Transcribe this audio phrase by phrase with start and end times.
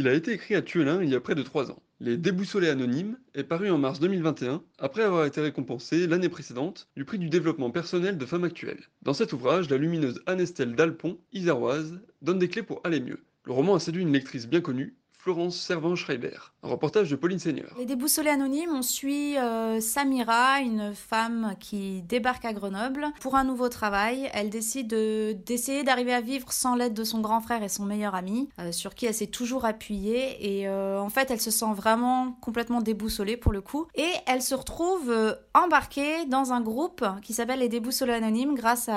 [0.00, 1.82] Il a été écrit à Tuelin il y a près de trois ans.
[2.00, 7.04] Les Déboussolés Anonymes est paru en mars 2021, après avoir été récompensé l'année précédente du
[7.04, 8.82] prix du développement personnel de femmes actuelles.
[9.02, 13.22] Dans cet ouvrage, la lumineuse Anne-Estelle Dalpon, iséroise, donne des clés pour aller mieux.
[13.44, 16.38] Le roman a séduit une lectrice bien connue, Florence Servan-Schreiber.
[16.62, 17.74] Un reportage de Pauline Seigneur.
[17.78, 23.44] Les déboussolés anonymes, on suit euh, Samira, une femme qui débarque à Grenoble pour un
[23.44, 24.30] nouveau travail.
[24.32, 28.14] Elle décide d'essayer d'arriver à vivre sans l'aide de son grand frère et son meilleur
[28.14, 30.58] ami, euh, sur qui elle s'est toujours appuyée.
[30.58, 33.86] Et euh, en fait, elle se sent vraiment complètement déboussolée pour le coup.
[33.94, 35.14] Et elle se retrouve
[35.52, 38.88] embarquée dans un groupe qui s'appelle les déboussolés anonymes grâce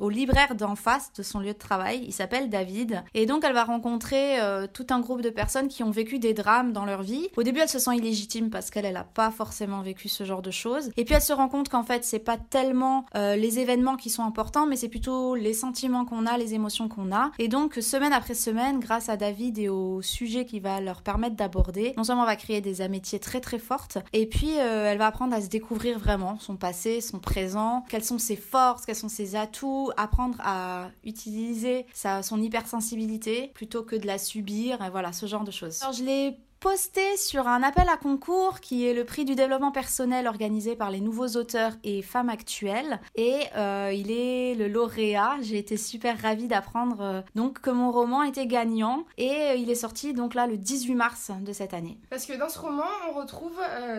[0.00, 2.02] au libraire d'en face de son lieu de travail.
[2.04, 3.04] Il s'appelle David.
[3.14, 4.38] Et donc, elle va rencontrer
[4.72, 7.28] tout un groupe de personnes qui ont vécu des drames dans leur vie.
[7.36, 10.42] Au début, elle se sent illégitime parce qu'elle, elle a pas forcément vécu ce genre
[10.42, 10.90] de choses.
[10.96, 14.10] Et puis elle se rend compte qu'en fait, c'est pas tellement euh, les événements qui
[14.10, 17.30] sont importants, mais c'est plutôt les sentiments qu'on a, les émotions qu'on a.
[17.38, 21.36] Et donc, semaine après semaine, grâce à David et aux sujets qu'il va leur permettre
[21.36, 24.98] d'aborder, non seulement elle va créer des amitiés très très fortes, et puis euh, elle
[24.98, 28.96] va apprendre à se découvrir vraiment son passé, son présent, quelles sont ses forces, quels
[28.96, 34.90] sont ses atouts, apprendre à utiliser sa, son hypersensibilité plutôt que de la subir, et
[34.90, 35.57] voilà, ce genre de choses.
[35.62, 39.70] Alors je l'ai posté sur un appel à concours qui est le prix du développement
[39.70, 45.36] personnel organisé par les nouveaux auteurs et femmes actuelles et euh, il est le lauréat.
[45.40, 49.70] J'ai été super ravie d'apprendre euh, donc que mon roman était gagnant et euh, il
[49.70, 51.98] est sorti donc là le 18 mars de cette année.
[52.10, 53.58] Parce que dans ce roman on retrouve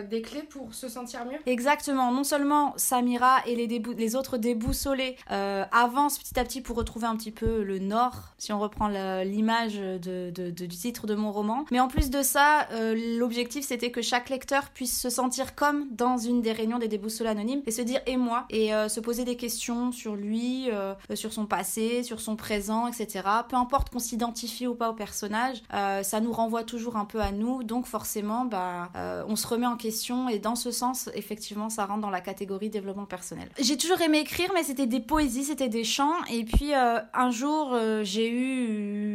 [0.10, 1.40] des clés pour se sentir mieux.
[1.46, 2.12] Exactement.
[2.12, 7.16] Non seulement Samira et les, les autres déboussolés avancent petit à petit pour retrouver un
[7.16, 8.88] petit peu le nord si on reprend
[9.24, 13.92] l'image de, du titre de mon roman, mais en plus de ça euh, l'objectif c'était
[13.92, 17.72] que chaque lecteur puisse se sentir comme dans une des réunions des déboussolés anonymes et
[17.72, 21.46] se dire et moi et euh, se poser des questions sur lui, euh, sur son
[21.46, 23.24] passé, sur son présent, etc.
[23.48, 27.32] Peu importe qu'on s'identifie ou pas au personnage, ça nous renvoie toujours un peu à
[27.32, 28.92] nous, donc forcément bah
[29.28, 32.70] on se remet en question et dans ce sens effectivement ça rentre dans la catégorie
[32.70, 33.50] développement personnel.
[33.60, 37.78] J'ai toujours aimé écrire mais c'était des poésies, c'était des chants et puis un jour
[38.04, 39.09] j'ai eu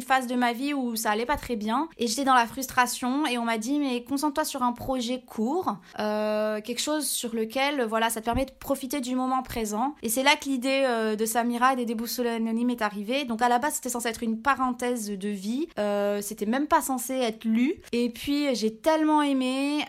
[0.00, 2.46] une phase de ma vie où ça allait pas très bien et j'étais dans la
[2.46, 7.34] frustration et on m'a dit mais concentre-toi sur un projet court, euh, quelque chose sur
[7.34, 9.94] lequel voilà ça te permet de profiter du moment présent.
[10.02, 13.26] Et c'est là que l'idée euh, de Samira et des déboussolés anonymes est arrivée.
[13.26, 16.80] Donc à la base c'était censé être une parenthèse de vie, euh, c'était même pas
[16.80, 17.74] censé être lu.
[17.92, 19.84] Et puis j'ai tellement aimé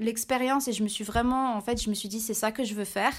[0.00, 2.64] l'expérience et je me suis vraiment en fait je me suis dit c'est ça que
[2.64, 3.12] je veux faire.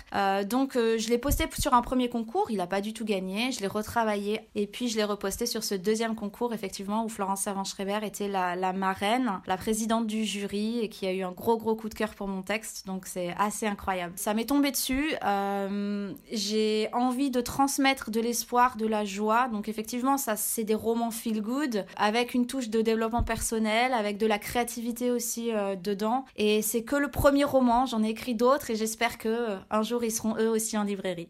[0.45, 3.59] donc je l'ai posté sur un premier concours, il a pas du tout gagné, je
[3.59, 7.99] l'ai retravaillé et puis je l'ai reposté sur ce deuxième concours effectivement où Florence Servan-Schreiber
[8.03, 11.89] était la, marraine, la présidente du jury, et qui a eu un gros gros coup
[11.89, 12.85] de cœur pour mon texte.
[12.85, 14.13] Donc c'est assez incroyable.
[14.15, 15.13] Ça m'est tombé dessus.
[15.23, 19.47] Euh, j'ai envie de transmettre de l'espoir, de la joie.
[19.49, 24.17] Donc effectivement, ça c'est des romans feel good avec une touche de développement personnel, avec
[24.17, 26.25] de la créativité aussi euh, dedans.
[26.35, 27.85] Et c'est que le premier roman.
[27.85, 30.83] J'en ai écrit d'autres et j'espère que euh, un jour ils seront eux aussi en
[30.83, 31.29] librairie.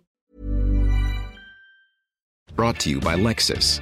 [2.55, 3.81] Brought to you by Lexus.